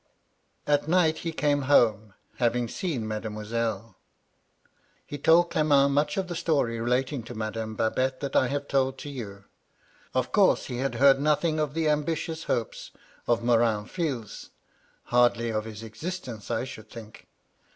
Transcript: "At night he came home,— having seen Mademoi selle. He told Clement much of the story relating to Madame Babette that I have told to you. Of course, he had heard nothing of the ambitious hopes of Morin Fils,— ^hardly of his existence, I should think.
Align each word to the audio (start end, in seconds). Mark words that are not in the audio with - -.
"At 0.75 0.87
night 0.87 1.19
he 1.19 1.31
came 1.31 1.61
home,— 1.69 2.15
having 2.39 2.67
seen 2.67 3.05
Mademoi 3.05 3.45
selle. 3.45 3.97
He 5.05 5.19
told 5.19 5.51
Clement 5.51 5.91
much 5.93 6.17
of 6.17 6.27
the 6.27 6.35
story 6.35 6.79
relating 6.81 7.21
to 7.21 7.35
Madame 7.35 7.75
Babette 7.75 8.19
that 8.21 8.35
I 8.35 8.47
have 8.47 8.67
told 8.67 8.97
to 8.97 9.09
you. 9.11 9.43
Of 10.15 10.31
course, 10.31 10.65
he 10.65 10.77
had 10.77 10.95
heard 10.95 11.19
nothing 11.19 11.59
of 11.59 11.75
the 11.75 11.87
ambitious 11.87 12.45
hopes 12.45 12.89
of 13.27 13.43
Morin 13.43 13.85
Fils,— 13.85 14.49
^hardly 15.11 15.55
of 15.55 15.65
his 15.65 15.83
existence, 15.83 16.49
I 16.49 16.63
should 16.63 16.89
think. 16.89 17.27